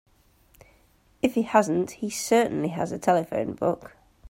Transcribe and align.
If 1.21 1.35
he 1.35 1.43
hasn't 1.43 1.91
he 1.91 2.09
certainly 2.09 2.69
has 2.69 2.91
a 2.91 2.97
telephone 2.97 3.53
book. 3.53 3.97